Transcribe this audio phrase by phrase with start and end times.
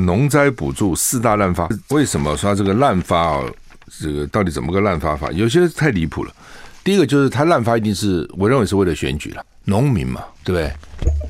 [0.00, 3.44] 农灾补助四大滥发，为什么说这个滥发啊？
[4.00, 5.30] 这个到底怎么个滥发法？
[5.32, 6.32] 有些太离谱了。
[6.82, 10.72] 第一个就是他滥发一定是我认为是为了选举了，农民嘛，对不对？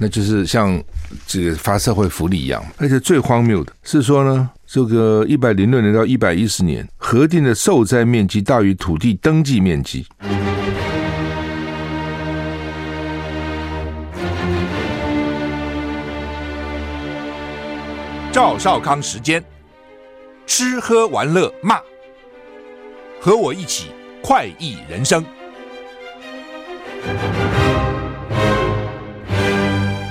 [0.01, 0.83] 那就是像
[1.27, 2.65] 这个发社会福利一样。
[2.79, 10.07] 而且最荒谬的是说呢，这个一百零六年到一百一十年核定的受灾面积大于土地登记面积。
[18.35, 19.41] 赵少康时间，
[20.45, 21.79] 吃喝玩乐骂，
[23.21, 25.25] 和我一起快意人生。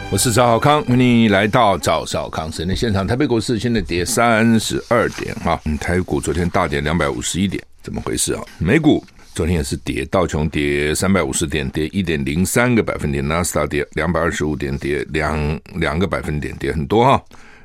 [0.09, 3.05] 我是赵少康，欢迎来到赵少康时间的现场。
[3.05, 8.41] 台北股市现在跌三十二点哈，台股昨天大跌两百五十一点，怎么回事啊？
[8.57, 9.03] 美股
[9.35, 17.21] 昨天也是跌，道琼跌三百五十点，跌一点零三个百分点，纳斯达跌两百二十五点，跌两两个百分点，跌很多哈。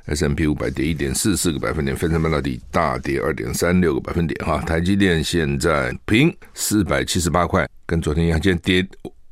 [0.08, 8.88] S M P 五百跌一点四四个百分点，分成半导体大跌二点三六个百分点哈，台积电现在平四百七十八块，跟昨天一样，今天跌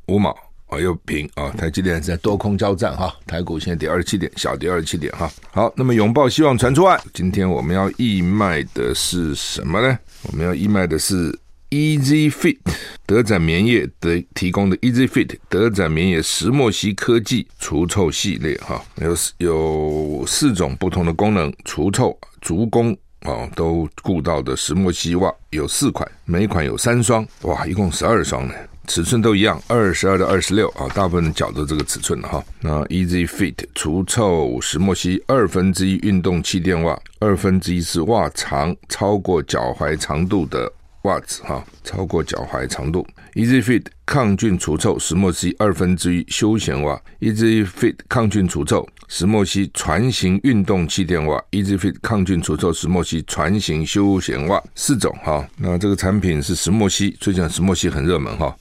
[0.09, 0.31] 五毛
[0.69, 5.31] 啊，又平啊，台积电是在多空交战哈，台股现在跌二十七点，小跌二十七点哈。
[5.51, 9.99] 好，那么拥抱希望传出来，今天我们要义卖的是什么呢？
[10.23, 11.37] 我们要义卖的是。
[11.77, 12.57] Easy Fit
[13.05, 28.55] 德展棉业的提供的 Easy Fit 德展棉业石墨烯科技除臭系列哈，有有四种不同的功能，除臭、足弓啊都顾到的石墨烯袜有四款，每款有三双，哇，一共十二双呢，
[28.87, 32.43] 尺寸都一样，二十二到二十六啊，大部分脚都这个尺寸了哈。
[32.63, 40.73] 那 Easy Fit 除臭石墨烯二分之一运动气垫袜，二分之一是袜长超过脚踝长度的。
[41.07, 43.07] 袜子哈，超过脚踝长度。
[43.35, 47.01] Easy Fit 抗菌除臭石墨烯二分之一休闲袜。
[47.21, 51.43] Easy Fit 抗菌除臭石墨烯船型运动气垫袜。
[51.53, 55.47] Easy Fit 抗菌除臭石墨烯船型休闲袜四种哈。
[55.57, 58.55] 那这个产品是石墨烯，最近石墨烯很热门哈。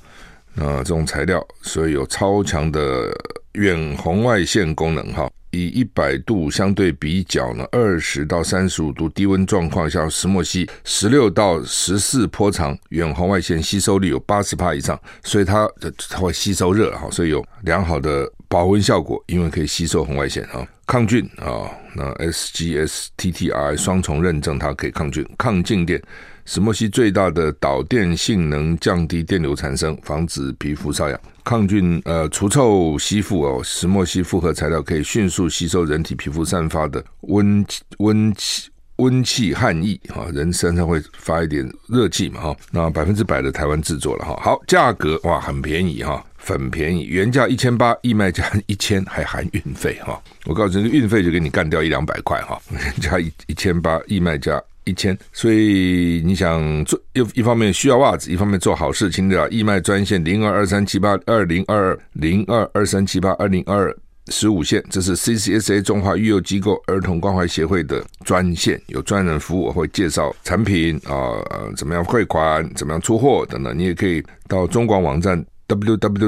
[0.53, 3.11] 那这种材料所以有超强的
[3.53, 5.29] 远红外线功能哈。
[5.55, 15.69] 以一百度相对比较呢，二十到三十五度低温状况下，石墨烯十六到十四波长远红外线吸收率有八十帕以上，所以它
[16.09, 26.01] 它会吸收热哈，所以有良好的保温效果，因为可以吸收红外线啊，抗菌啊，那 SGS-TTRI 双重认证，它可以抗菌、抗静电。
[26.45, 31.19] 石墨烯最大的导电性能，降低电流产生，防止皮肤瘙痒。
[31.44, 37.66] 抗菌呃除臭吸附哦，石墨烯复合材料可以迅速吸收人体皮肤散发的温
[37.97, 42.55] 温气温气汗液哈，人身上会发一点热气嘛哈。
[42.72, 50.22] 那百分之百的台湾制作了哈，好，价格哇很便宜哈，很便宜，原价一千八，义卖价 一千还含运费哈。
[50.45, 54.61] 我告诉你，运费就给你干掉一两百块哈，原价一一千八，义卖价。
[54.85, 63.97] 一千，所以你想做一一方面需要袜子，一方面做好事情的义卖专线零二二三七八二零二二零二二三七八二零二二
[64.28, 73.78] 十五线，这是 CCSA 中华育幼机构儿童关怀协会的专线，有专人服务，我会介绍产品啊，呃，怎么样汇款，怎么样出货等等。
[73.78, 76.23] 你也可以到中广网站 www.bcc.com.tw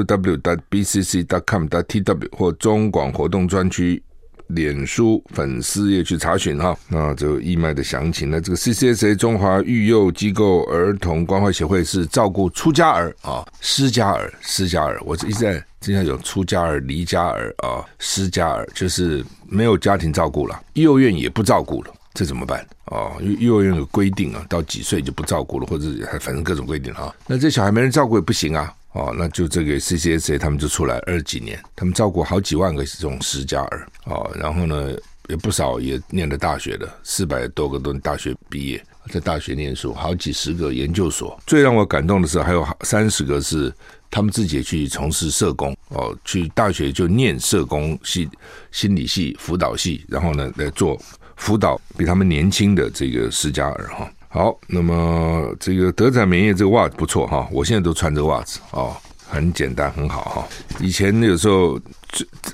[2.36, 4.00] 或中广活动专区。
[4.48, 8.40] 脸书粉丝页去查询哈，那这个义卖的详情呢？
[8.40, 15.00] 这个 CCSA 中华育幼机构儿童关怀协会是照顾出家儿啊，失家儿，失家儿。
[15.04, 23.12] 我一直在经常有出家儿、离家儿啊，失家儿，就是没有家庭照顾了，幼儿园也不照顾了，这怎么办啊？
[23.20, 25.84] 幼幼儿园有规定啊，到几岁就不照顾了，或者
[26.20, 27.14] 反正各种规定哈。
[27.26, 28.72] 那这小孩没人照顾也不行啊。
[28.98, 34.92] 哦，那就这个 CCSA 他们就出来二十几年，他们照顾好几万个这种失家儿哦，然后呢，
[35.28, 41.40] 也不少也念了大学的，四百多个都大学毕业，在大学念书，好几十个研究所。
[41.46, 43.72] 最让我感动的是，还有三十个是
[44.10, 48.28] 他们自己去从事社工哦，去大学就念社工系、
[48.72, 51.00] 心理系、辅导系，然后呢来做
[51.36, 54.10] 辅导比他们年轻的这个失家儿哈。
[54.28, 58.94] 好，那么这个德展棉业这个袜子不错哈，我现在都穿这个袜子哦，
[59.26, 60.48] 很简单很好哈。
[60.80, 61.80] 以前有时候，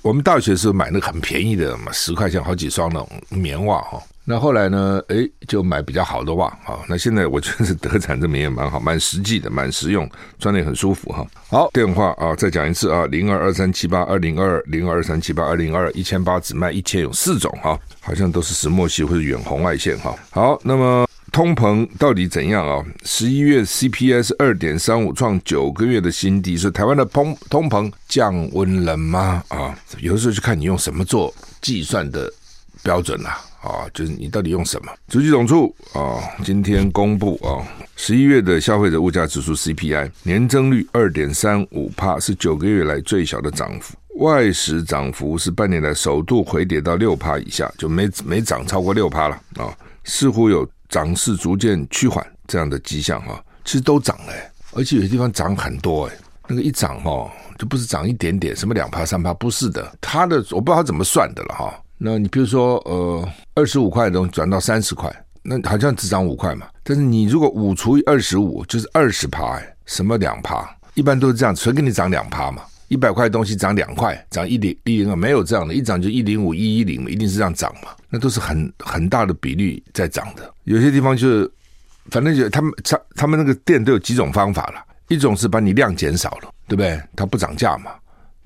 [0.03, 4.00] 我们大学时候买那个很便宜的嘛，十块钱好几双那种棉袜哈。
[4.26, 6.79] 那后来呢，诶，就买比较好的袜啊。
[6.88, 11.27] 那现在我觉得是德展这棉也蛮好，蛮实际的，蛮实用，穿的也很舒服哈。
[11.49, 20.15] 好，电话啊，再讲一次啊，零二二三七八二零二零二二三七八二零二一千八只卖一千，有四种哈，好像都是石墨烯或者远红外线哈。
[20.31, 21.05] 好，那么。
[21.35, 22.81] 通膨到底怎样啊？
[23.03, 29.43] 十一月 CPI 是二点三五，创九个月的新低，是台湾的通通膨降温了吗？
[29.49, 32.33] 啊，有的时候就看你用什么做计算的
[32.85, 33.41] 标准啦。
[33.61, 34.93] 啊，就是你到底用什么？
[35.09, 37.67] 主计总处啊，今天公布啊，
[37.97, 53.43] 十一月的消费者物价指数 CPI 年增率二点三五帕，是九个月来最小的涨幅，外食涨幅是半年来首度回跌到六帕以下，就没没涨超过六帕了啊，似乎有涨势逐渐趋缓这样的迹象哈。
[53.64, 54.32] 其实都涨了，
[54.75, 56.12] 而且有些地方涨很多哎，
[56.46, 61.75] 那个一涨哦，就不是涨一点点，什么两趴三趴，不是的，它的我不知道它怎么算的了哈。
[61.99, 65.12] 那你比如说，呃，二十五块的东西转到三十块，
[65.43, 66.69] 那好像只涨五块嘛。
[66.85, 70.64] 但是你如果五除以二十五，就是二十趴，哎，什么两趴？
[70.94, 72.62] 一般都是这样，纯给你涨两趴嘛？
[72.94, 77.88] 一百块东西涨两块，涨一点一零二，没有这样的，一涨就一零五一一零嘛，一定是这样涨嘛。
[78.08, 80.55] 那都是很很大的比例在涨的。
[80.62, 81.52] 有些地方就是，
[82.12, 87.02] 反正就他们他他们那个店都有几种方法了，一种是把你量减少了，对不对？
[87.17, 87.91] 它不涨价嘛。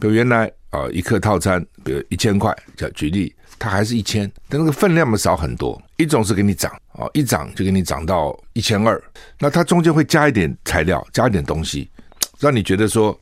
[0.01, 3.35] 比如原来啊、呃、一客套餐，比如一千块，叫举例。
[3.61, 5.79] 它还是一千，但那个分量嘛少很多。
[5.97, 9.03] 一种是给你涨啊，一涨就给你涨到一千二，
[9.39, 11.91] 那它中间会加一点材料，加一点东西，
[12.39, 13.19] 让你觉得说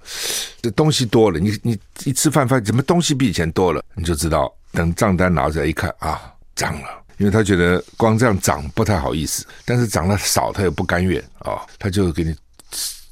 [0.60, 1.38] 这东西多了。
[1.38, 4.52] 你你一吃饭发现怎么东西比以前多了，你就知道。
[4.72, 12.36] 等账单拿出来一看啊，涨了，因为他觉得光这样涨不太好意思，但是涨了少他又不甘愿啊，他就给你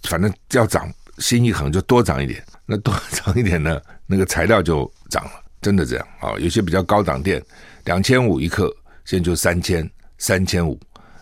[0.03, 2.45] 反正要涨，心一横就多涨一点。
[2.67, 5.31] 那多涨一点呢，那个材料就涨了。
[5.63, 6.33] 真的这样啊？
[6.39, 7.43] 有些比较高档店，
[7.85, 8.71] 两千五一克，
[9.07, 10.79] 现在就三千、三千五，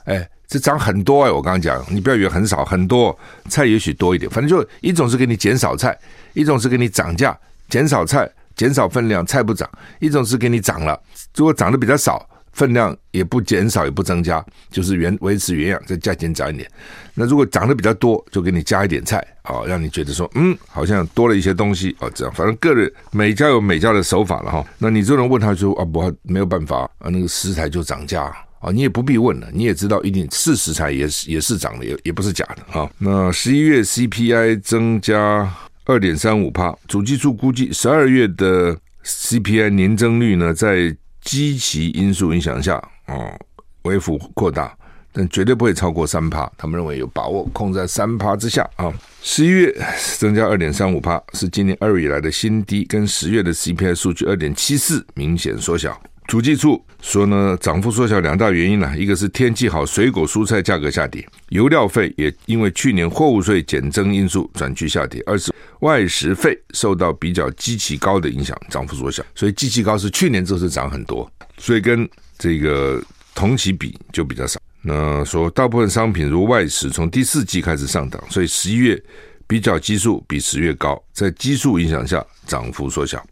[0.07, 1.31] 哎，这涨很多哎！
[1.31, 3.19] 我刚刚讲，你不要以为很少，很多
[3.49, 5.99] 菜也许多一点，反正就一种是给你减少菜，
[6.35, 9.67] 一种是给你涨价，减少菜，减少分量，菜不涨；
[10.01, 11.01] 一种是给你涨了，
[11.35, 12.29] 如果涨得比较少。
[12.53, 16.71] 分量也不减少，也不增加，就是原维持原样，再价钱涨一点。
[17.15, 22.13] 那如果涨得比较多，就给你加一点菜啊、哦，让你觉得说，嗯，好像多了一些东西啊、哦。
[22.15, 24.63] 这样，反正个人每家有每家的手法了哈。
[24.77, 28.31] 那你这种问他说啊，不，没有办法啊，那个食材就涨价
[28.63, 32.89] 啊，你也不必问了，你也知道一定是食材也是也是涨的，也也不是假的啊。
[32.99, 35.53] 那十一月 CPI 增加
[35.85, 42.77] 二点三五趴，主计处估计十二月的 CPI 年增率呢，在基期因素影响下，
[43.09, 43.37] 哦，
[43.83, 44.73] 微幅扩大，
[45.13, 46.49] 但绝对不会超过三趴。
[46.57, 48.93] 他们认为有把握控制在三趴之下啊。
[49.23, 49.75] 十一月
[50.19, 56.01] 增加二点三五趴，是今年二月以来的新低，跟十月的 CPI 数据二点七四明显缩小。
[56.33, 69.23] 主计处说呢，涨幅缩小两大原因呢，一个是天气好，水果蔬菜价格下跌，油料费也因为去年货物税减征因素转趋下跌；二是外食费受到比较基期高的影响，涨幅缩小。
[69.35, 72.09] 所以基期高是去年就是涨很多，所以跟
[72.39, 72.99] 这个
[73.35, 74.59] 同期比就比较少。
[74.81, 78.99] 那说大部分商品如外食从第四季开始上涨，所以十一月
[79.47, 83.23] 比较基数比十月高，在基数影响下涨幅缩小，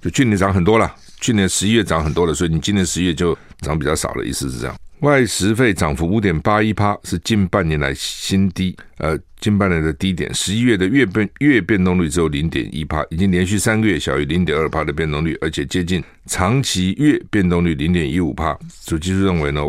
[0.00, 0.92] 就去年涨很多了。
[1.22, 4.76] 去年十一月涨很多了，所以你今年十一月就涨比较少了，意思是这样。
[5.00, 10.32] 外食费涨幅五点八一趴，是近半年来新低，呃，近半年的低点。
[10.32, 18.56] 十一月的月变月变动率只有零点一趴，已经连续三个月小于零点二趴的变动率，而且接近长期月变动率零点一五趴。
[18.84, 19.60] 主技术认为呢，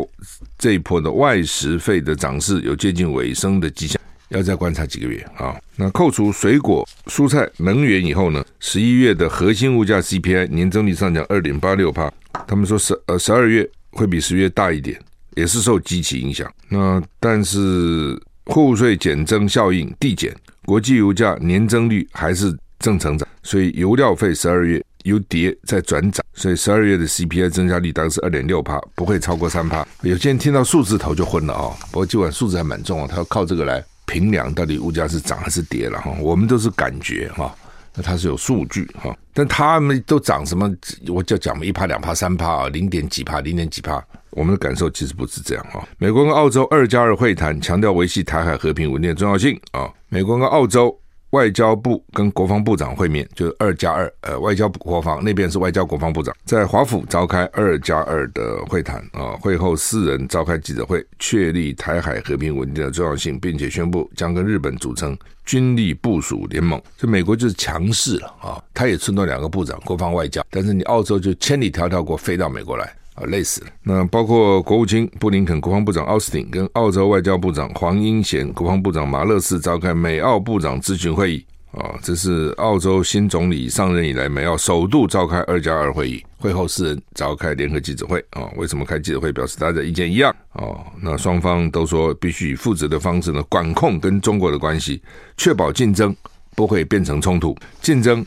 [0.59, 3.99] 这一波的外食费的涨势有接近尾声的迹象。
[4.33, 5.55] 要再观察几个月啊。
[5.75, 12.11] 那扣除水果、蔬菜、能源以后呢，十一月的核心物价 CPI 年增率上涨二点八六帕。
[12.47, 14.99] 他们说十呃十二月会比十月大一点，
[15.35, 16.51] 也是受机器影响。
[16.67, 20.35] 那但是货物税减征效应递减，
[20.65, 29.87] 国际油价年增率还是正成长，所以油料费十二月由跌再转涨，所以十二月的 CPI 增加率大概是二点六帕，不会超过三帕。
[30.01, 33.83] 有些人听到数字头就昏了啊、不过今晚数字还蛮重啊，他要靠这个来。
[34.05, 36.11] 平量到底物价是涨还是跌了哈？
[36.19, 37.55] 我们都是感觉哈，
[37.95, 40.73] 那它是有数据哈，但他们都涨什么？
[41.07, 45.87] 我就讲，一趴、两趴、三趴啊，零点几趴、零点几趴，我们的感受其实不是这样哈。
[45.97, 49.89] 美国跟澳洲二加二会谈，强调维系台海和平稳定的重要性啊。
[50.09, 50.97] 美国跟澳洲。
[51.33, 59.33] 外交部跟国防部长会面，就是二加二，呃，外交部国防那边是外交国防部长在华府召开二加二的会谈啊。
[59.41, 66.79] 会后四人召开记者会，确立台海和平稳定的重要性，并且宣布将跟日本组成军力部署联盟。
[66.99, 72.95] 这美国就是强势了啊，他也出动两个部长，国防外交，但是你澳洲就千里迢迢过飞到美国来。
[73.15, 73.67] 啊，累死了。
[73.83, 81.45] 那包括国务卿布林肯、国防部长奥斯汀跟澳洲外交部长黄英贤、国防部长马勒斯召开美澳部长咨询会议。
[81.73, 86.23] 啊，这是澳洲新总理上任以来美澳首度召开二加二会议。
[86.37, 88.23] 会后四人召开联合记者会。
[88.29, 89.31] 啊，为什么开记者会？
[89.31, 90.31] 表示大家意见一样。
[90.51, 90.63] 啊，
[91.01, 95.01] 那双方都说必须以负责的方式呢，管控跟中国的关系，
[95.35, 96.15] 确保竞争
[96.55, 97.57] 不会变成冲突。
[97.81, 98.23] 竞争。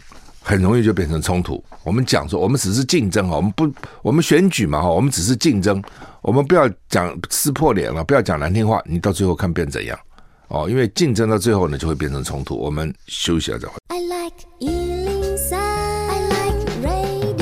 [0.49, 1.63] 很容易就变成冲突。
[1.83, 3.69] 我们讲说，我们只是竞争哈，我们不，
[4.01, 5.83] 我们选举嘛哈，我们只是竞争，
[6.23, 9.99] 我们不要讲撕破脸了，不要讲难听话，你到最后看变怎样
[10.47, 10.71] 哦？
[10.71, 12.57] 因为竞争到最后呢，就会变成冲突。
[12.57, 13.75] 我们休息一下再回。
[13.89, 17.37] I like 103, I like radio。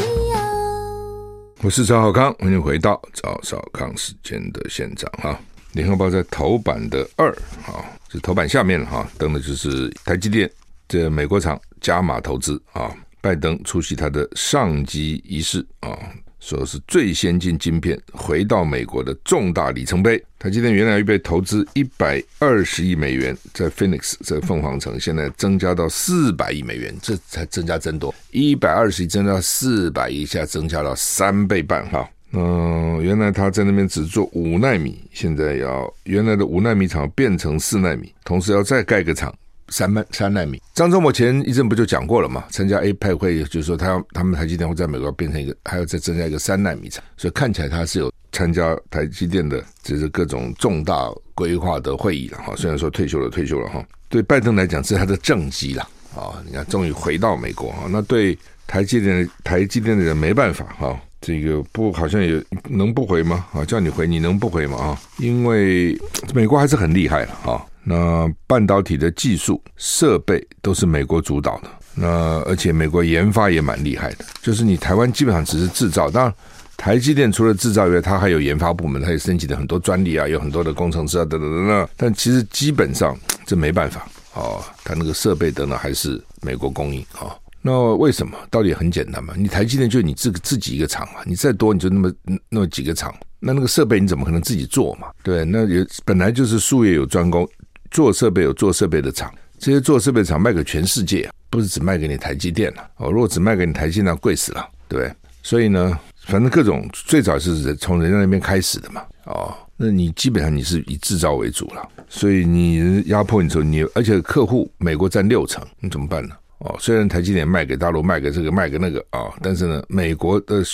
[1.60, 5.38] 我是赵少康，欢迎回到赵少康时间的现场哈。
[5.72, 7.30] 联合报在头版的二
[7.66, 10.50] 啊，是头版下面哈，登的就是台积电
[10.88, 15.98] 这美国厂加码投资啊，拜登出席他的上机仪式啊，
[16.40, 20.22] 说是最先进晶片回到美国的重大里程碑。
[20.38, 32.08] 台积电原来预备投资一百二十亿美元在 Phoenix 在凤凰城，现在增加到四百亿美元，这才增加增多，一百二十亿增加到四百亿，一下增加到三倍半哈。
[32.32, 39.32] 嗯，原来他在那边只做五纳米，现在要原来的五纳米厂变成四纳米，同时要再盖个厂
[39.68, 40.60] 三奈三奈米。
[40.74, 42.44] 张忠谋前一阵不就讲过了嘛？
[42.50, 52.54] 参加 APEC 会议，就是说他他们台积电会在美国变成一个，还要再增加一个三奈米厂，所以看起来他是有参加台积电的就是各种重大规划的会议了哈。
[52.56, 55.82] 虽然说退休了，退休了哈，对拜登来讲是他的政绩了
[56.14, 56.42] 啊。
[56.46, 60.98] 你看，终于回到美国哈，那对台积电台积电的人没办法哈。
[61.20, 63.46] 这个不好像也能不回吗？
[63.54, 64.76] 啊，叫你回你能不回吗？
[64.76, 65.98] 啊，因为
[66.34, 67.64] 美国还是很厉害了啊。
[67.84, 72.08] 那半导体的技术设备都是美国主导的，那
[72.44, 74.24] 而且美国研发也蛮厉害的。
[74.42, 76.34] 就是你台湾基本上只是制造，当然
[76.76, 81.88] 台积电除了制造以外，它还有研发部门，它也申请了很多专利啊，有很多的工程师啊等等等等。
[81.96, 84.00] 但其实基本上这没办法
[84.34, 87.36] 啊，它那个设备等等还是美国供应啊。
[87.66, 88.36] 那为什么？
[88.50, 89.32] 道理很简单嘛。
[89.36, 92.12] 你台积电就你自自己一个厂嘛，你再多你就那么
[92.50, 95.08] 那么几个厂，那那个设备你怎么可能自己做嘛？
[95.22, 97.48] 对，那也本来就是术业有专攻，
[97.94, 103.08] 做设备有做设备的厂，这些做设备厂卖给全世界，不是只卖给你台积电了哦。
[103.08, 105.14] 如果只卖给你台积电，那贵死了，对不对？
[105.44, 105.96] 所以呢，
[106.26, 109.00] 反正各种最早是从人家那边开始的嘛。
[109.26, 116.34] 哦，那你基本上你是以制造为主了，所以你压迫你之后，你而且客户美国占六成，你怎么办呢？
[116.58, 120.64] 哦，虽然台积电卖给大陆，卖给这个，卖给那个啊、但是呢，美国的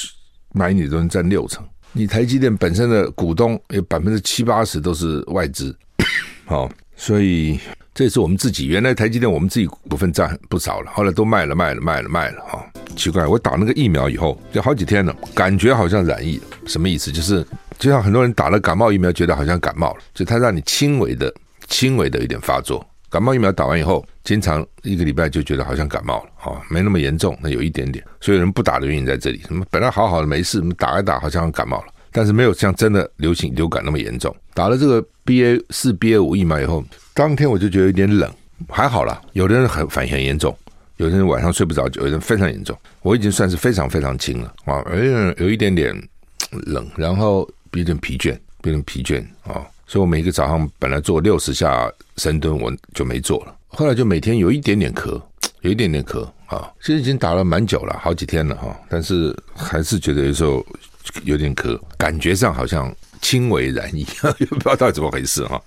[0.55, 1.63] 买你都能占六成。
[1.93, 5.77] 你台积电本身的股东有百分之七八十都是外资，
[6.47, 7.59] 好、哦，所以
[7.95, 12.61] 这是我们自己原来台积电我们自己股份占不少了，后来都卖了，卖了，卖了，卖了，哈、哦，
[12.95, 17.11] 奇怪，我打那个疫苗以后就好几天了，感觉好像染疫，什么意思？
[17.11, 17.43] 就是
[17.79, 21.33] 就像很多人打了感冒疫苗，觉得好像感冒了，就它让你轻微的、
[21.69, 22.87] 轻微的有点发作。
[23.09, 28.05] 感冒疫苗打完以后，经常一个礼拜就觉得好像感冒了，哦，没那么严重，那有一点点。
[28.21, 34.35] 所以人不打的原因在这里，什么本来好好的没事，打一打好像感冒了，但是没有像真的流行流感那么严重。
[34.55, 38.31] 打了这个 BA 四、BA 五疫苗以后，当天我就觉得有点冷，
[38.69, 39.21] 还好啦。
[39.33, 40.57] 有的人很反应很严重，
[40.97, 42.77] 有的人晚上睡不着觉，有的人非常严重。
[43.03, 45.95] 我已经算是非常非常轻了啊，有有一点点
[46.51, 49.65] 冷，然后有点疲倦，有点疲倦啊。
[49.87, 53.55] 所以我每个早上本来做六十下深蹲，我就没做了。
[53.69, 55.21] 后来就每天有一点点咳，
[55.63, 56.71] 有一点点咳啊。
[56.81, 60.65] 其实已经打了蛮久了，好几天了哈，但是还是觉得有时候
[61.25, 64.07] 有点咳，感觉上好像轻微染疫，
[64.39, 65.61] 也 不知道到底怎么回事哈。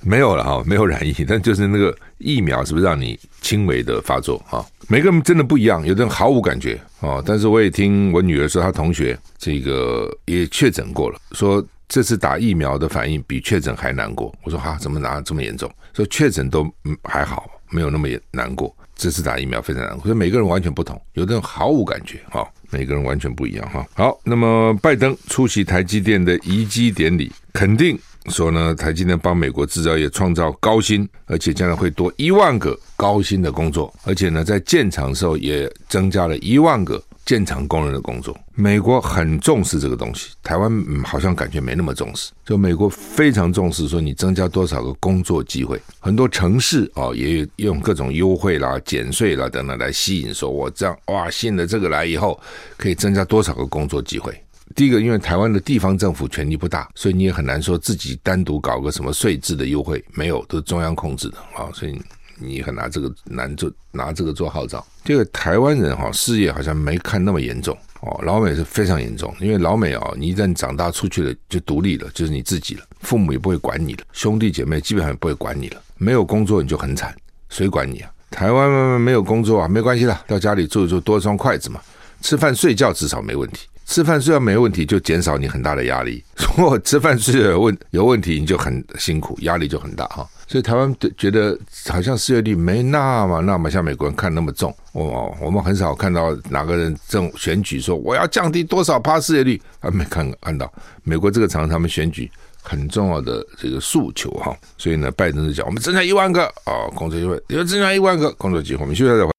[0.00, 4.64] 没有了哈，没有染疫，但就是那个疫苗是不是让你轻微的发作哈？
[4.88, 7.22] 每个人真的不一样，有的人毫无感觉啊。
[7.24, 11.64] 但是我也听我女儿说，她同学这个也确诊过了，说。
[11.88, 14.34] 这次打疫苗的反应比确诊还难过。
[14.42, 15.72] 我说哈，怎么拿这么严重？
[15.94, 16.68] 说确诊都
[17.04, 18.76] 还好，没有那么难过。
[18.96, 23.86] 这次打疫苗非常难可是每个人完全不同，有的人毫无感觉哈，每个人完全不一样哈。
[23.94, 27.98] 好，那么拜登出席台积电的移机典礼，肯定
[28.30, 37.02] 说呢，台积电帮美国制造业创造高薪，而且将来会多一万个高薪的工作，而且呢，在建厂时候也增加了一万个。
[37.26, 42.32] 建厂工人的工作，美国很重视这个东西，台湾嗯好像感觉没那么重视。
[42.42, 52.40] 就美国非常重视，说你增加多少个工作机会，很多城市哦也有用各种优惠啦、减税啦等等来吸引，说我这样哇，吸引了这个来以后，
[52.78, 54.34] 可以增加多少个工作机会。
[54.74, 62.00] 第一个，因为台湾的地方政府权力不大，所以你也很难说自己单独搞个什么税制的优惠，没有，都是中央控制的啊，所以。
[62.38, 64.86] 你很拿这个难做，拿这个做号召。
[65.02, 68.20] 这个台湾人哈，事业好像没看那么严重哦。
[68.22, 75.82] 老美是非常严重，因为老美啊，你一旦长大出去了，就独立了，就是你自己了，父母也不会管你了，兄弟姐妹基本上也不会管你了。
[75.96, 77.14] 没有工作你就很惨，
[77.48, 78.10] 谁管你啊？
[78.30, 81.80] 台湾没有工作啊，没关系的，到家里做一住，多一双筷子嘛，
[82.20, 83.66] 吃饭睡觉至少没问题。
[83.86, 86.22] 吃饭睡觉没问题，就减少你很大的压力。
[86.58, 90.28] 如果吃饭睡觉有问有问题，你就很辛苦，压力就很大哈。
[90.48, 95.34] 所以台湾觉得好像失业率没那么那么像美国人看那么重哦。
[95.40, 100.72] 我们很少看到哪个人正选举说我要降低多少趴失业率，还没看看到。
[101.04, 102.30] 美国这个场他们选举
[102.62, 104.56] 很重要的这个诉求哈。
[104.76, 109.30] 所以呢，拜登就讲我们增加一万个啊、哦、工作机会，又增加一万个工作机会，我们现在再回。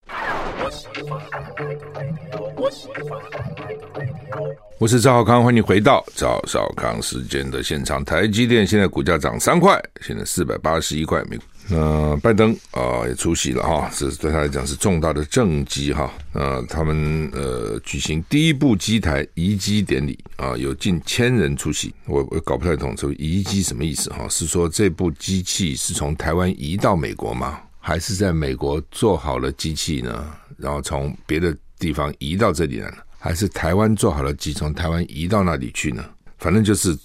[4.79, 8.03] 我是赵少康，欢迎回到赵少康时间的现场。
[8.05, 11.23] 台积电现在股价涨三块，现在四百八十一块。
[11.69, 16.13] 那拜登啊、也出席了哈，这是对他来讲是重大的政绩哈。
[16.33, 21.93] 呃，他们呃举行第一部机台移机典礼啊，有近千人出席。
[22.05, 24.27] 我我搞不太懂这个移机什么意思哈？
[24.29, 27.59] 是说这部机器是从台湾移到美国吗？
[27.79, 30.25] 还是在美国做好了机器呢？
[30.57, 32.97] 然后从别的地方移到这里来了？
[33.17, 36.03] 还是台湾做好了鸡，从台湾移到那里去呢？
[36.37, 36.97] 反正就是。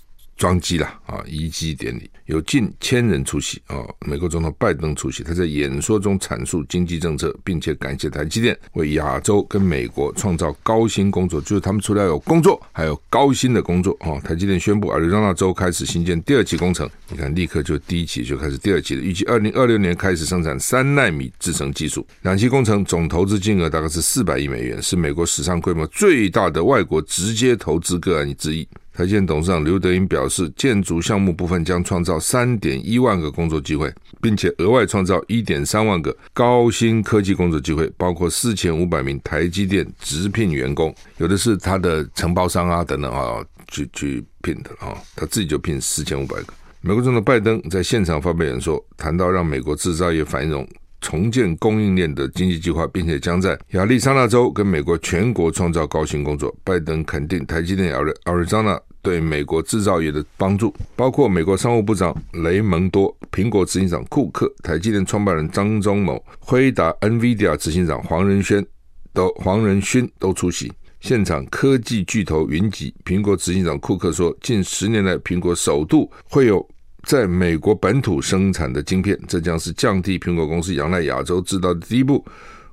[0.43, 1.23] 装机了啊！
[1.25, 3.77] 移机典礼有近千人出席啊！
[4.01, 11.41] 美国总统拜登出席，他在演说中阐述经济政策，并且感谢台积电为亚洲跟美国创造高薪工作。
[11.43, 14.19] 就是他们除了有工作，还有高薪的工作啊！
[14.25, 16.91] 台积电宣布，亚利桑那州开始新建第二期工程。
[17.09, 22.05] 你看，立刻就第一期就开始第二期了，预计二零二六年开始生产三纳米制程技术。
[22.23, 28.67] 两期工程总投资金额大概是四百亿美元，是美国史上规模最大的外国直接投资个案之一。
[28.95, 46.53] 台积电董事长刘德音表示，建筑项目部分将创造三点一万个工作机会，并且额外创造一点三万个高新科技工作机会，包括四千五百名台积电直聘员工，有的是他的承包商啊等等啊去去聘的啊，他自己就聘四千五百个。
[46.83, 50.69] 美国总统拜登在现场发表演说，谈到让美国制造业繁荣。
[51.03, 56.55] 重建供应链的经济计划，并且将在亚利桑那州跟美国全国创造高薪工作。
[56.65, 68.65] 拜登肯定台积电亚亚利桑那对美国制造业的帮助，包括美国商务部长雷蒙多、苹果执行长库克、台积电创办人张忠谋、辉达 NVIDIA 执行长黄仁轩
[69.13, 71.45] 都黄仁勋都出席现场。
[71.47, 76.67] 科技巨头云集，苹果执行长库克说，近十年来，苹果首度会有。
[77.05, 82.25] 在美国本土生产的晶片，这将是降低苹果公司仰赖亚洲制造的第一步。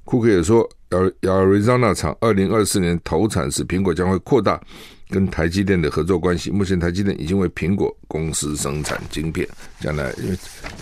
[0.06, 4.60] 库克也说，亚亚利桑那厂二零二四年投产时，苹果将会扩大
[5.08, 6.50] 跟台积电的合作关系。
[6.50, 9.48] 目前，台积电已经为苹果公司生产晶片。
[9.80, 10.38] 将来，因为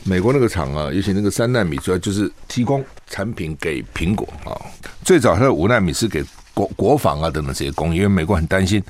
[0.06, 4.56] 美国那个厂啊，尤其那个三纳米，主要就是提供产品给苹果啊。
[5.04, 8.82] 最早它的五纳米是给国国防啊等等这些工业，因为美国很担心，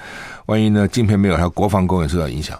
[0.45, 2.59] 万一呢晶片没有，它国防工业受到影响。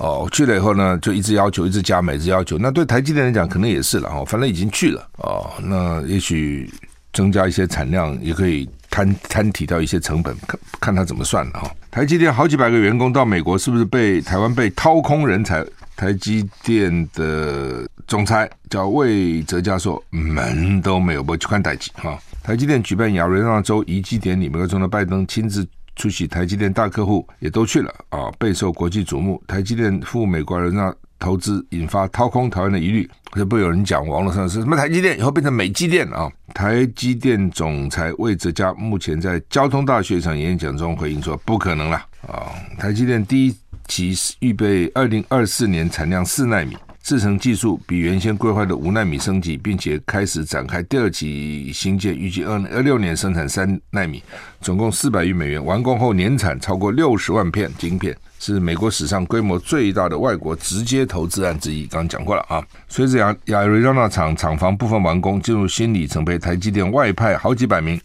[0.00, 2.56] 哦，去了以后呢，就一直要求，一直加码，一直要求。
[2.56, 4.24] 那对台积电来讲，可能也是了哦。
[4.26, 6.72] 反正已经去了哦，那也许
[7.12, 11.70] 增加一些产量，也可以摊摊提到一些成本，看看他怎么算了哈。
[11.90, 15.62] 台积电好几百个员工到美国，是不是被台湾被掏空人才？
[15.96, 22.18] 台积电的总裁叫魏哲家说，门都没有，不去看台积哈。
[22.42, 25.66] 台积电举办亚利桑那州移机典礼，美国总统拜登亲自。
[26.00, 29.42] 出席台积电大客户也都去了啊，备受国际瞩目。
[29.46, 33.06] 台积电赴美国人那投资，引发掏空台湾的疑虑。
[33.32, 36.32] 会不有人讲网络上是什么台积电以后变成美积电啊？
[36.54, 42.48] 台积电总裁魏哲嘉目前在交通大学一场演讲中回应说：“不可能了啊！
[42.78, 43.54] 台积电第一
[43.86, 54.22] 期预备二零二四年产量四纳米。”制程技术比原先规划的五奈米升级，并且开始展开第二期新建，预计二零二六年生产三奈米，
[54.60, 61.86] 总共四百亿美元，完工后年产超过六十万片晶片，是美国史上规模最大的外国直接投资案之一。
[61.86, 68.00] 刚刚讲过了啊，随着亚亚利桑那厂厂房部分完工，进入新里程碑，台积电外派好几百名。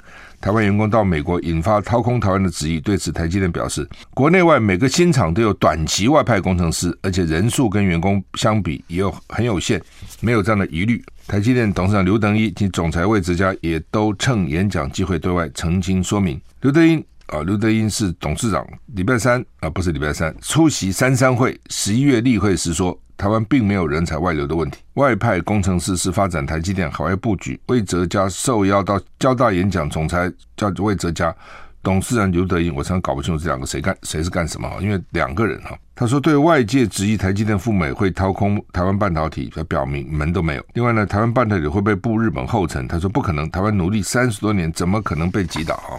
[0.46, 2.80] 台湾员工到美国，引发掏空台湾的质疑。
[2.80, 9.82] 对此，台积电表示，国内外每个新厂都有短期外派工程师，而且人数跟员工相比也有很有限，
[10.22, 11.04] 没有这样的疑虑。
[11.26, 16.40] 台积电董事长刘德英及总裁魏哲家也都趁演讲机会对外澄清说明。
[16.62, 22.98] 刘德英啊，刘德英是董事长，礼拜三啊，不是礼拜三出席三三会十一月例会时说。
[23.18, 27.58] 台湾并没有人才外流的问题，外派工程师是发展台积电海外布局。
[27.68, 31.34] 魏哲家受邀到交大演讲，总裁叫魏哲家，
[31.82, 35.80] 董事长刘德英，我常常搞不清楚这两个谁干谁是干什么哈，因为两个人哈。
[35.96, 40.66] 他说对外界质疑台积电赴美会掏空台湾半导体，他表明门都没有。
[40.74, 45.98] 另外呢，台湾半导体会被步日本后尘，他说不可能，台湾努力三十多年，怎么可能被击倒哈？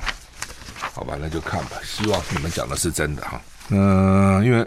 [0.96, 3.38] 好吧，那就看吧，希望你们讲的是真的哈。
[3.68, 4.66] 嗯，因为。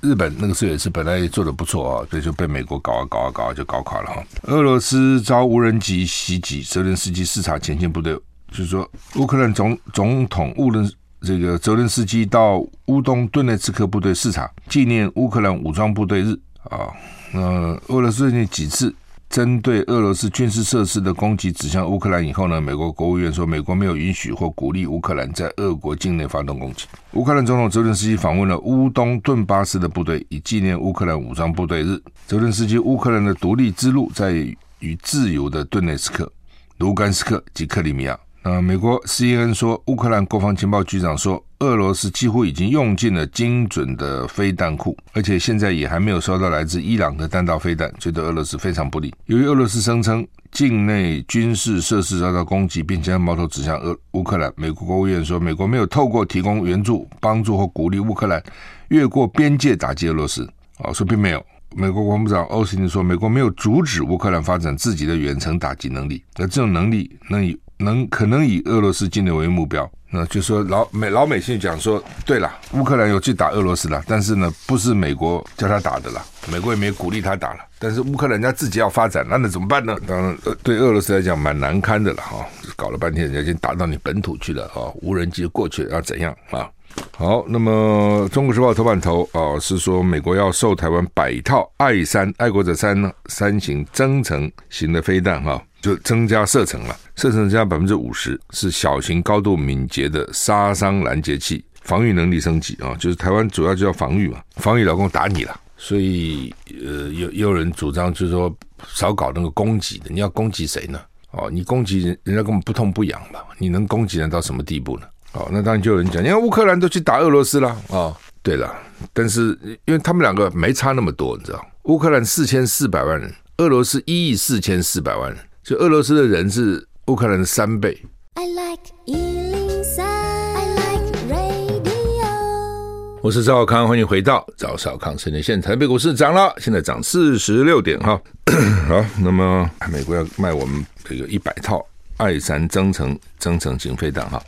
[0.00, 4.22] 日本那个时候也是本来也做的不错啊，所以就被美国搞啊搞啊搞啊就搞垮了哈。
[4.42, 8.14] 俄罗斯遭无人机袭击，泽连斯基视察前线部队，
[8.52, 10.88] 就是说乌克兰总总统乌伦
[11.22, 16.32] 这个泽连斯基到乌东顿内茨克部队视察，纪念乌克兰武装部队日
[16.70, 16.86] 啊。
[17.32, 17.40] 那
[17.88, 18.94] 俄罗斯最近几次
[19.28, 26.86] 针对俄罗斯军事设施的攻击指向乌克兰以后呢，美国国务院说，美国没有允许或鼓励乌克兰在俄国境内发动攻击。
[27.12, 32.00] 乌克兰总统泽连斯基访问了乌东顿巴斯的部队，以纪念乌克兰武装部队日。
[32.26, 34.32] 泽连斯基，乌克兰的独立之路在
[34.78, 36.32] 于自由的顿内茨克。
[36.78, 38.18] 卢甘斯克及克里米亚。
[38.42, 49.12] 呃，美国 CNN 说，乌克兰国防情报局长说，俄罗斯几乎已经用尽了精准的飞弹库，而且现在也还没有收到来自伊朗的弹道飞弹，这对俄罗斯非常不利。
[49.26, 58.42] 由于俄罗斯声称境内军事设施遭到攻击，并将矛头指向俄乌克兰，美国国务院说，美国没有透过提供援助、帮助或鼓励乌克兰
[58.88, 60.48] 越过边界打击俄罗斯。
[60.78, 61.44] 啊，说并没有。
[61.76, 69.90] 美国国防部长奥斯汀说：“美国没有阻止乌克兰发展自己的远程打击能力，而这种能力能以能可能以俄罗斯境内为目标。
[70.10, 77.60] 那就说老美老美现在讲说，对了，乌克兰有去打俄罗斯了，但是呢，不是美国叫他打的了，美国也没鼓励他打了。
[77.78, 79.94] 但是乌克兰人家自己要发展，那那怎么办呢？
[80.06, 86.68] 当然，对俄罗斯来讲蛮难堪的了哈，搞了半天人家已经打到你本土去了啊，无人机过去要怎样啊？”
[87.12, 108.54] 好，那么《中国时报》头版头啊、哦、是说，美国要售台湾百套爱三爱国者三呢三型增程型的飞弹哈、就增加射程了，射程增加百分之五十，是小型高度敏捷的杀伤拦截器，防御能力升级啊、就是台湾主要就要防御嘛，防御老共打你了，所以呃，有也有人主张就是说
[108.86, 111.00] 少搞那个攻击的，你要攻击谁呢？
[111.32, 115.06] 哦，你攻击人人家根本不痛不痒嘛，你能攻击人到什么地步呢？
[115.32, 118.16] 哦，那当然就有人讲，因为乌克兰都去打俄罗斯了啊、哦。
[118.40, 118.72] 对了，
[119.12, 128.00] 但是因为他们两个没差那么多，你知道，乌克兰四千四百万人，俄罗斯一亿四千四百万人，就俄罗斯的人是乌克兰的三倍。
[128.34, 133.20] I like 103, I like radio。
[133.20, 135.60] 我是赵少康，欢迎回到赵少康生活线。
[135.60, 138.18] 台北股市涨了，现在涨四十六点哈。
[138.88, 141.84] 好，那么美国要卖我们这个一百套
[142.16, 144.42] 爱三增程增程型飞弹哈。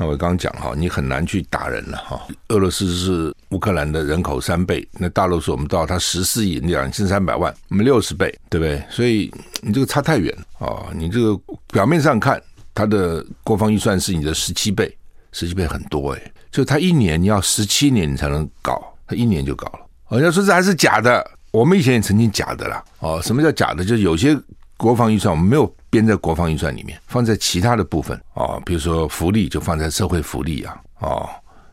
[0.00, 2.18] 那我刚刚讲哈，你很难去打人了哈。
[2.48, 8.82] 俄罗斯是乌克兰的人口三倍，那大陆是我们到它十四亿两千三百万，我们六十倍，对不对？
[8.88, 10.88] 所以你这个差太远啊！
[10.94, 11.38] 你这个
[11.70, 14.90] 表面上看，它的国防预算是你的十七倍，
[15.32, 16.32] 十七倍很多诶。
[16.50, 20.16] 就它一年你要十七年你才能搞，它一年就搞了。
[20.16, 22.82] 人家说这还是假的，我们以前也曾经假的啦。
[23.00, 23.84] 哦，什么叫假的？
[23.84, 24.34] 就是有些。
[24.80, 31.28] 国防预算我们没有编在国防预算里面，放在其他的部分啊，比如说福利就放在社会福利啊，哦，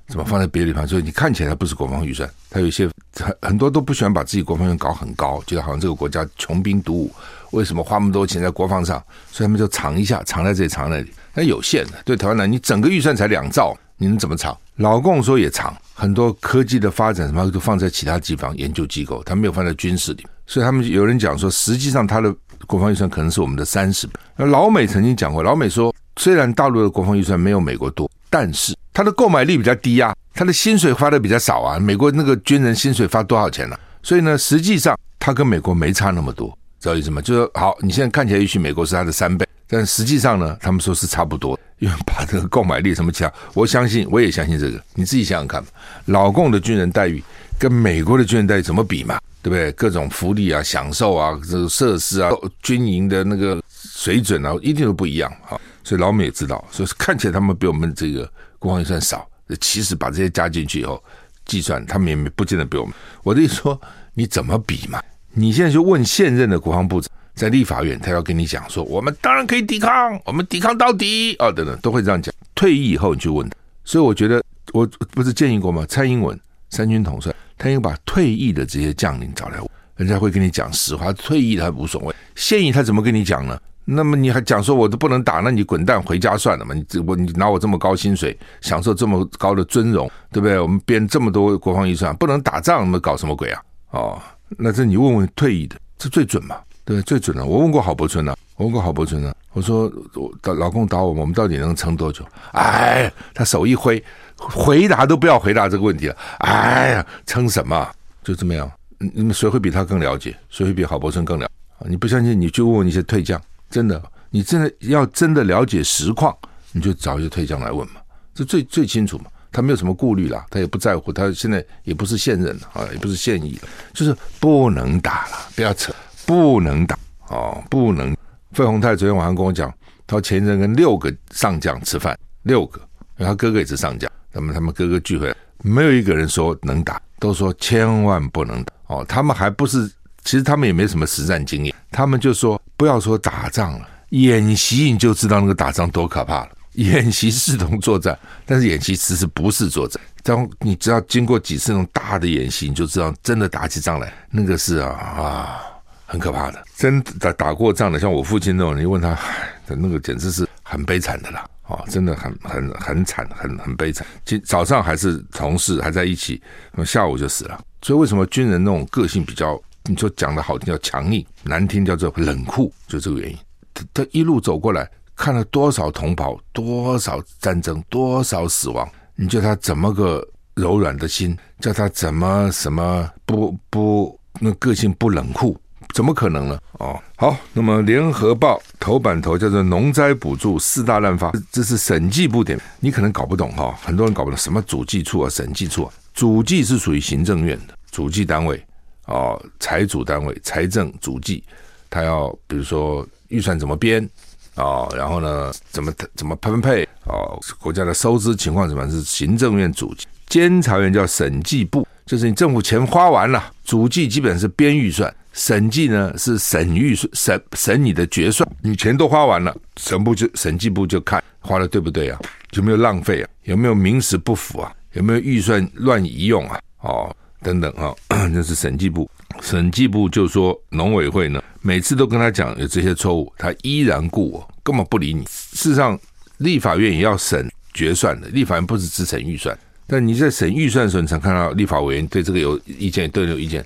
[0.08, 0.88] 怎么放在别的地方？
[0.88, 7.12] 所以你看起来它不是国防预算，它有一些很很多都不喜欢把自己国防预算搞很高，觉得好像这个国家穷兵黩武，
[7.52, 9.02] 为什么花那么多钱在国防上？
[9.32, 12.02] 所以他们就藏一下，藏在这里，藏那里，那有限的。
[12.04, 14.58] 对台湾来，你整个预算才两兆，你能怎么藏？
[14.78, 22.34] 老共说也藏，很多科技的发展什么都放在其他地方研究机构，他没有放在军事里，所以他们有人讲说，实际上他的。
[22.68, 24.14] 国防预算可能是我们的三十倍。
[24.36, 31.80] 那老美曾经讲过，老美说，虽然大陆的国防预算没有美国多，但是他的购买力比较低啊，他的薪水发的比较少啊。
[31.80, 37.22] 美国那个军人薪水发多少钱呢、所以呢，实际上他跟美国没差那么多，知道意思吗？
[37.22, 45.64] 就是好，你现在看起来也许美国是他的三倍，但实际上呢，他们说是差不多，因为把这个购买力什么其他，我相信，我也相信这个，你自己想想看，
[46.06, 47.24] 老共的军人待遇
[47.58, 49.20] 跟美国的军人待遇怎么比嘛？
[49.48, 49.72] 对不对？
[49.72, 52.30] 各种福利啊、享受啊、这个设施啊、
[52.62, 55.58] 军营的那个水准啊，一定都不一样啊。
[55.86, 58.30] 所以老美也知道，所以看起来他们比我们这个
[58.60, 59.26] 国防预算少，
[59.62, 61.02] 其实把这些加进去以后，
[61.46, 62.94] 计算他们也不见得比我们。
[63.24, 63.80] 我的意思说，
[64.16, 65.02] 你怎么比嘛？
[65.32, 72.36] 你现在就问现任的国防部长，在立法院，他要跟你讲说，我们当然可以抵抗，我们抵抗到底啊，等等，都会这样讲。
[72.54, 73.56] 退役以后你去问他，
[73.86, 75.86] 所以我觉得，我不是建议过吗？
[75.88, 76.38] 蔡英文
[76.70, 77.34] 三军统帅。
[77.58, 79.58] 他应该把退役的这些将领找来，
[79.96, 81.12] 人家会跟你讲实话。
[81.14, 83.60] 退役他无所谓，现役他怎么跟你讲呢？
[83.90, 86.76] 那么你还讲说我都不能打，那你滚蛋回家算了嘛？
[86.76, 90.60] 你这我你拿我这么高薪水，享受这么高的尊荣，对不对？
[90.60, 93.62] 我们编这么多国防预算，不能打仗，那么搞什么鬼啊？
[93.92, 94.22] 哦，
[94.58, 96.58] 那这你问问退役的，这最准嘛？
[96.84, 97.46] 对，最准了。
[97.46, 102.26] 我问过郝柏村了，我问过郝柏村了，我说我老公打我，我们到底能撑多久？
[102.52, 104.04] 哎，他手一挥。
[104.38, 106.16] 回答都不要回答这个问题了。
[106.40, 107.90] 哎呀，撑什么？
[108.24, 108.72] 就这么样。
[108.98, 110.36] 你们谁会比他更了解？
[110.50, 111.50] 谁会比郝柏村更了？
[111.86, 113.42] 你不相信，你去问问一些退将。
[113.70, 116.36] 真的，你真的要真的了解实况，
[116.72, 118.02] 你就找一些退将来问嘛。
[118.34, 119.26] 这最最清楚嘛。
[119.50, 121.12] 他没有什么顾虑了，他也不在乎。
[121.12, 125.38] 他现在也不是现任啊，也不是现役了，就是不能打了。
[125.56, 125.92] 不要扯，
[126.26, 126.98] 不能打
[127.30, 128.16] 哦，不能。
[128.52, 129.74] 费鸿泰昨天晚上跟我讲，
[130.06, 132.80] 他前一阵跟六个上将吃饭，六个，
[133.18, 134.12] 他哥哥也是上将。
[134.32, 139.06] 那么他们哥哥聚会，没有一个人说能打，都说千万不能打哦。
[139.08, 139.88] 他们还不是，
[140.24, 146.50] 其实他们也没什么实战经验，他们就说不要说打仗了，演习你就知道那个打仗多可怕了。
[146.74, 150.00] 演习视同作战，但是演习其实不是作战。
[150.22, 155.60] 当你只要经过几次那种大的演习，你就知道真的打起仗来，那个是啊啊
[156.06, 156.64] 很可怕的。
[156.76, 159.18] 真打打过仗的，像我父亲那种，你问他，
[159.66, 161.44] 那个简直是很悲惨的啦。
[161.68, 164.06] 啊，真的很很很惨，很很悲惨。
[164.26, 166.42] 今早上还是同事还在一起，
[166.74, 167.60] 那下午就死了。
[167.82, 173.38] 所以为什么军人那种个性比较，你说讲的好听叫强硬，难听叫做冷酷，就这个原因。
[173.74, 174.90] 他他一路走过来。
[175.20, 178.88] 看了多少同胞，多少战争，多少死亡？
[179.16, 181.36] 你叫他怎么个柔软的心？
[181.60, 185.60] 叫他怎么什么不不那个性不冷酷？
[185.94, 186.60] 怎么可能呢？
[186.74, 198.64] 哦，好，那么联合报头版头叫做农灾补助四大滥发，这是审计部点，你可能搞不懂哈，很多人搞不懂什么主计处啊，审计处啊，主计是属于行政院的主计单位
[199.06, 201.44] 哦，财主单位财政主计，
[201.90, 204.08] 他要比如说预算怎么编。
[204.56, 206.84] 哦，然后呢，怎么怎么分配？
[207.06, 209.94] 哦，国家的收支情况怎么是行政院主，
[210.26, 222.18] 监察院叫审计部，就是你政府钱花完了，主计基本是编预算，审计呢是审预算，审审你的决算，你钱都花完了，审部就审计部就看花的对不对啊，
[222.54, 227.94] 有没有浪费啊，有没有名实不符啊，有没有预算乱移用啊，哦，等等啊，
[228.32, 229.10] 那是审计部。
[229.42, 235.24] 审计部就说农委会呢，每次都跟他讲有这些错误，他依然故我，根本不理你。
[235.26, 236.00] 事实上，
[236.38, 239.56] 立法院也要审决算的，立法院不是只审预算。
[239.88, 243.66] 但你在审预算的时候，你才看到立法委员对这个有意见，对有意见，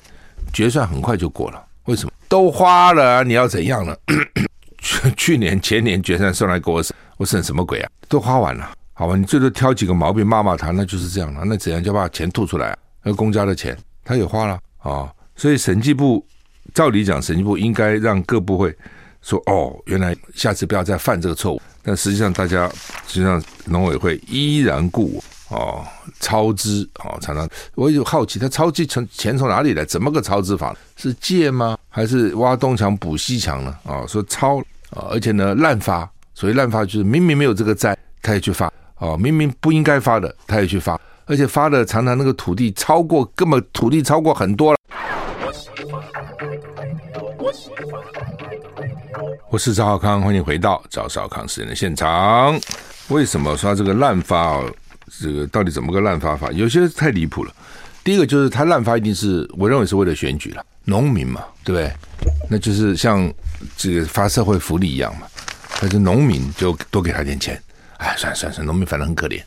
[0.53, 1.61] 决算很快就过了。
[1.85, 2.11] 为什么？
[2.29, 3.95] 都花了，你要怎样呢？
[5.17, 7.89] 去年前年决算送来给我审，我审什么鬼啊？
[8.07, 9.15] 都花完了，好吧？
[9.15, 11.43] 你最多挑几个毛病骂骂他，那就是这样了。
[11.45, 12.77] 那怎样就把钱吐出来啊？
[13.03, 15.11] 那公家的钱，他也花了啊。
[15.35, 16.23] 所以审计部
[16.73, 18.75] 照理讲，审计部应该让各部会
[19.21, 22.69] 说：“哦，原来下次不要再犯这个错误。”但实际上，大家
[23.07, 25.85] 实际上农委会依然故我哦，
[26.19, 29.83] 超支哦，常常我有好奇，他超支从钱从哪里来？
[29.83, 30.75] 怎么个超支法？
[30.95, 31.77] 是借吗？
[31.89, 33.75] 还是挖东墙补西墙呢？
[33.83, 34.59] 啊、哦，说超
[34.91, 44.77] 啊、而且呢滥发，所以滥发就是明明没有这个债，他也去发哦，明明不应该发的，他也去发，而且发的常常那个土地超过，根本土地超过很多了。
[49.49, 52.57] 我是赵少康，欢迎回到赵少康时间的现场。
[53.09, 54.73] 为什么说这个滥发哦？
[55.19, 56.51] 这个到底怎么个滥发法？
[56.51, 57.53] 有些太离谱了。
[58.03, 61.93] 第一个就是他滥发一定是我认为是为了选举了，农民嘛，对不对？
[62.49, 63.31] 那就是像
[63.77, 65.27] 这个发社会福利一样嘛。
[65.79, 67.61] 但是农民就多给他点钱，
[67.97, 69.41] 哎，算了算了算了，农民反正很可怜，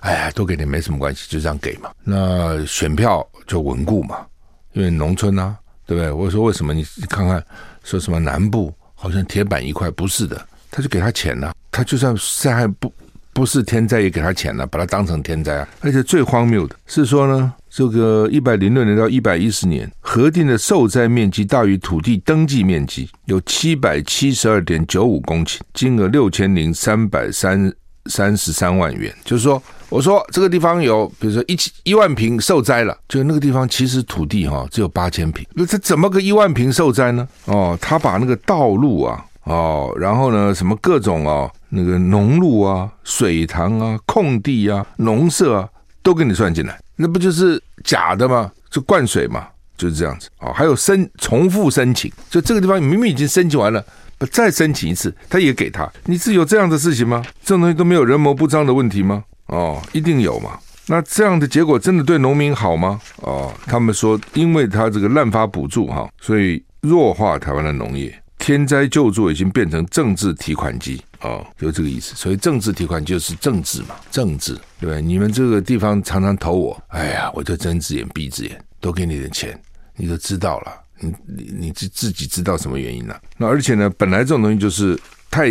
[0.00, 1.90] 哎呀，多给点没什么关系，就这样给嘛。
[2.04, 4.26] 那选票就稳固嘛，
[4.72, 5.56] 因为农村啊。
[5.88, 6.12] 对不对？
[6.12, 7.42] 我说为什么你看看
[7.82, 12.92] 说什么南部好像铁板一块，不是的，他就给他钱了，他就算灾害不
[13.38, 15.68] 不是天灾也给他钱了，把它当成天灾啊！
[15.80, 27.72] 而且最荒谬的是说呢，这个一百零六年到一百一十年核定的受灾面积大于土地登记面积，有七百七十二点九五公顷，金额六千零三百三
[28.06, 29.62] 三十三万元，就是说。
[29.90, 37.26] 我说这个地方有，比如说一千一万平受灾了，就那个地方其实土地哈只有八千平，那这怎么个一万平受灾呢？
[37.46, 45.68] 哦，他把那个道路啊，哦，然后呢什么各种哦那个农路啊、水塘啊、空地啊、农舍啊
[46.02, 48.50] 都给你算进来，那不就是假的吗？
[48.70, 50.28] 就灌水嘛，就是这样子。
[50.40, 53.82] 哦，还有申重复申请，就这个地方明明已经申请完了，
[54.18, 57.22] 不再申请一次，他也给他，你是有这样的事情吗？
[57.42, 59.24] 这种东西都没有人谋不臧的问题吗？
[59.46, 60.58] 哦，一定有嘛？
[60.86, 63.00] 那这样的结果真的对农民好吗？
[63.22, 68.14] 哦，他们说，因为他这个滥发补助哈，所以弱化台湾的农业，
[68.48, 72.14] 天灾救助已经变成政治提款机哦，就这个意思。
[72.16, 75.02] 所以政治提款就是政治嘛，政治对不对？
[75.02, 79.60] 你们这个地方常常投我，哎呀，我就睁只眼闭只眼，多给你点钱，
[79.96, 80.72] 你就知道了。
[80.98, 83.20] 你你你自自己知道什么原因了？
[83.36, 84.98] 那而且呢，本来这种东西就是
[85.30, 85.50] 太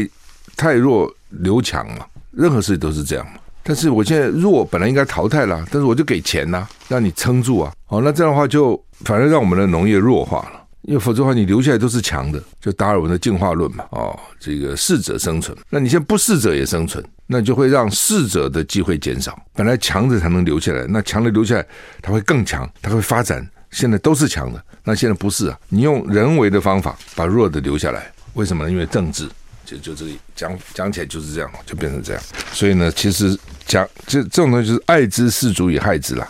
[0.55, 3.33] 太弱留强嘛，任何事都是这样嘛。
[3.61, 7.71] 但是我现在弱，本来应该淘汰了，但是我就给钱呐、啊，让你撑住啊。
[7.89, 13.83] 哦，那这样的话就反而让我们的农业弱化了，因为否则的话你留下来都是强的，就达尔文的进化论嘛。
[13.91, 19.37] 哦，这个适者生存，那你现在不适者也生存，那就会让适者的机会减少。
[19.53, 21.67] 本来强的才能留下来，那强的留下来，
[22.01, 23.45] 它会更强，它会发展。
[23.69, 28.71] 现在都是强的，那现在不是啊，你用人为的方法把弱的留下来，为什么呢？
[28.71, 29.27] 因为政治。
[29.65, 32.23] 就就这个讲讲起来就是这样，就变成这样。
[32.53, 36.25] 所以呢，其实讲这这种东西就是爱之是足以害之啦。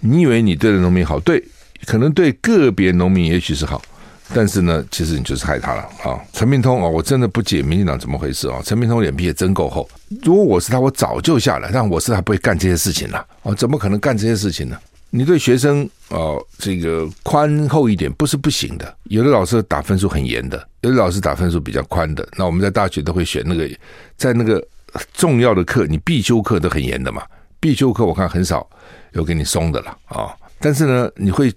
[0.00, 1.40] 你以为你对的农民好，对，
[1.86, 3.80] 可能对个别农民也许是好，
[4.32, 6.20] 但是呢，其实你就是害他了啊。
[6.32, 8.60] 陈明通啊，我真的不解民进党怎么回事啊。
[8.64, 9.88] 陈明通脸皮也真够厚，
[10.22, 14.78] 如果我是他，我早就下来，但我是他不会干这些事情了啊，怎么可能干这些事情呢？
[15.12, 18.96] 你对学生哦，这个宽厚一点不是不行的。
[19.04, 22.24] 有的老师打分数很严的，有的老师打分数比较宽的。
[22.38, 23.68] 那我们在大学都会选那个，
[24.16, 24.64] 在那个
[25.12, 27.22] 重要的课，你必修课都很严的嘛。
[27.58, 28.64] 必修课我看很少
[29.12, 30.30] 有给你松的了啊。
[30.60, 31.52] 但是呢，你会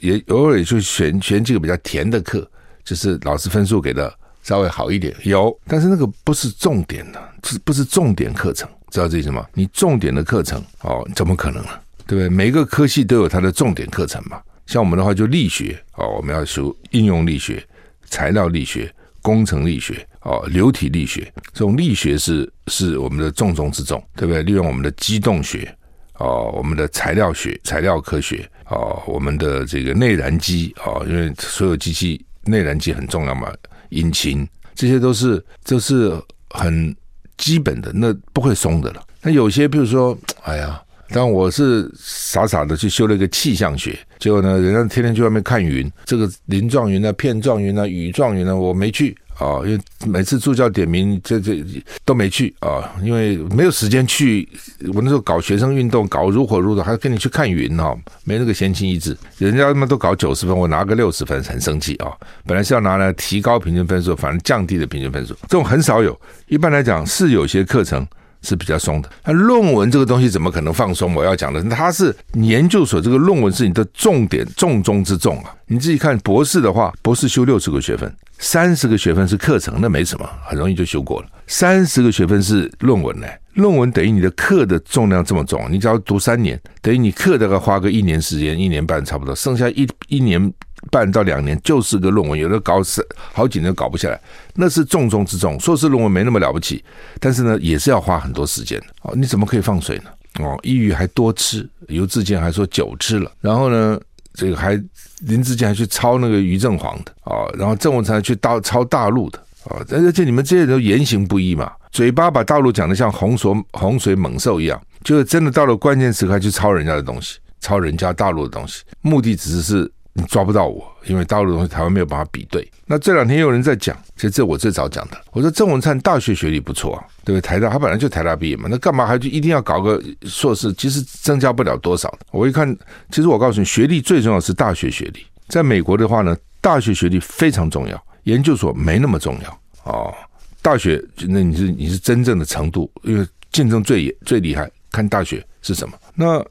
[0.00, 2.46] 也偶尔也就选选几个比较甜的课，
[2.84, 5.14] 就是老师分数给的稍微好一点。
[5.22, 8.68] 有，但是那个不是重点的，是不是重点课程？
[8.90, 9.46] 知道这意思吗？
[9.54, 11.70] 你重点的课程哦，怎么可能呢？
[12.08, 12.28] 对不对？
[12.28, 14.42] 每个科系都有它的重点课程嘛。
[14.66, 17.64] 像我们的话，就力学哦，我们要修应用力学、
[18.06, 21.32] 材料力学、工程力学哦，流体力学。
[21.52, 24.42] 这种力学是是我们的重中之重，对不对？
[24.42, 25.72] 利用我们的机动学
[26.20, 33.52] 哦，我们的材料学、材料科学哦，我们的这个内燃机哦，因为所有机器内燃机很重要嘛，
[33.88, 36.12] 引擎这些都是都是
[36.50, 36.94] 很
[37.36, 39.02] 基本的，那不会松的了。
[39.22, 40.80] 那有些比如说，哎呀。
[41.12, 51.64] 但我是傻傻的去修了一个气象学，结果呢，人家天天去外面看云，这个鳞状云啊、片状云啊、羽状云啊，我没去啊，因为每次助教点名，这这
[52.04, 54.46] 都没去啊，因为没有时间去。
[54.92, 59.16] 我那时候搞学生运动，搞如火如荼，还跟你去看云哈，没那个闲情逸致。
[59.38, 62.12] 人家他妈都搞九十分，我拿个六十分，很生气啊。
[62.44, 66.18] 本来是要拿来提高平均分数，反而降低了平均分数，这种很少有。
[66.46, 68.06] 一般来讲，是有些课程。
[68.42, 71.14] 是比较松的，那论文这个东西怎么可能放松？
[71.14, 75.54] 我要讲的，它是研究所这个论文是你的重点重中之重啊！
[75.66, 81.28] 你自己看博士的话，博士修六十个学分，三十个学分是课程，那没什么，很容易就修过了。
[81.46, 90.52] 三十个学分是论文呢，论文等于你的课的重量这么重，你只要读三年，等于你课大概花个一年时间，一年半差不多，剩下一一年。
[90.90, 94.20] 半到两年就是个论文，有的搞死好几年搞不下来，
[94.54, 95.58] 那是重中之重。
[95.60, 96.82] 硕士论文没那么了不起，
[97.18, 99.12] 但是呢，也是要花很多时间的哦。
[99.14, 100.04] 你怎么可以放水呢？
[100.38, 104.00] 哦，抑郁还多吃，游智健还说酒吃了，然后呢，
[104.32, 104.80] 这个还
[105.26, 119.90] 林志坚还去抄那个于正煌的啊，然后郑文灿去大抄大陆的啊，而且你们这些人都言行不一嘛，嘴巴把大陆讲的像洪水洪水猛兽一样，就是真的到了关键时刻去抄人家的东西，抄人家大陆的东西，目的只是。
[120.12, 122.68] 你抓不到我，因为大陆的东西台湾没有办法比对。
[122.84, 125.16] 那这两天又有人在讲，其实这我最早讲的。
[125.30, 127.40] 我说郑文灿大学学历不错啊，对不对？
[127.40, 130.72] 台大他本来就台大毕业嘛，那干嘛还就一定要搞个硕士？
[130.72, 132.12] 其实增加不了多少。
[132.32, 132.76] 我一看，
[133.10, 135.24] 其实我告诉你，学历最重要是大学学历。
[135.46, 140.12] 在美国的话呢，大学学历非常重要，研究所没那么重要哦。
[140.60, 145.96] 大学那你是你是真正的程度，因为竞争最最厉害，看大学是什么。
[146.16, 146.44] 那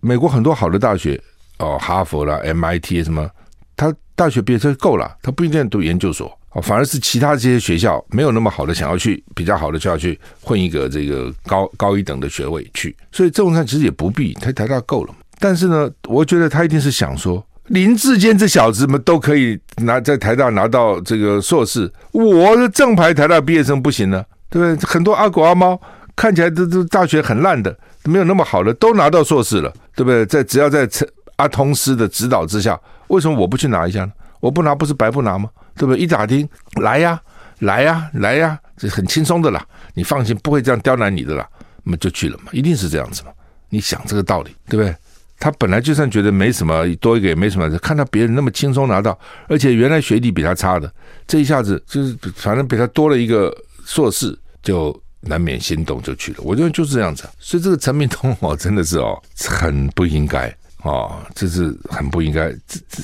[0.00, 1.18] 美国很多好的大学。
[1.58, 3.28] 哦，哈佛啦，MIT 什么，
[3.76, 15.14] 他大学毕业就够了，他不一定读研究所哦，反而是其他这些学校没有那么好的，想要去比较好的就要去混一个这个高高一等的学位去，所以郑文灿其实也不必，他台大够了。
[15.38, 24.88] 但是呢，我觉得他一定是想说，林志坚这小子们都可以拿在台大拿到这个硕士，我的正牌台大毕业生不行呢，对不对？
[24.88, 25.78] 很多阿狗阿猫
[26.14, 30.24] 看起来都都大学很烂的，没有那么好的都拿到硕士了，对不对？
[30.24, 34.12] 在只要在成阿通师的指导之下，为什么我不去拿一下呢？
[34.40, 35.48] 我不拿不是白不拿吗？
[35.76, 35.98] 对不对？
[36.02, 36.48] 一打听，
[36.80, 37.20] 来呀，
[37.60, 39.66] 来呀，来呀，这很轻松的啦。
[39.94, 41.48] 你放心，不会这样刁难你的啦。
[41.82, 43.30] 那么就去了嘛，一定是这样子嘛。
[43.68, 44.94] 你想这个道理，对不对？
[45.38, 49.18] 他本来就算觉得没什么，多一个也没什么，看到别人那么轻松拿到，
[49.48, 50.90] 而且原来学历比他差的，
[51.26, 56.38] 这一下子就是反正比他多了一个硕士，就难免心动就去了。
[56.42, 57.28] 我觉得就是这样子。
[57.38, 60.54] 所以这个陈明通哦，真的是哦，很不应该。
[60.86, 62.54] 哦，这是很不应该，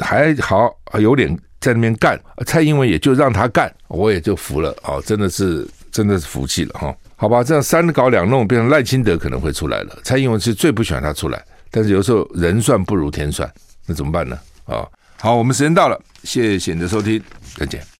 [0.01, 6.97] 还好有脸在那边干，蔡英文也就让他干，我也就服了哦，真的是真的是服气了哈、哦。
[7.17, 9.99] 好吧，这样三搞两弄，变成赖清德可能会出来了。
[10.05, 13.51] 蔡英文是最不喜欢他出来，但是有时候人算不如天算，
[13.87, 14.39] 那怎么办呢？
[14.65, 14.87] 啊、
[15.19, 17.23] 好，我们时间到了，谢谢你的收听，
[17.57, 17.93] 再见。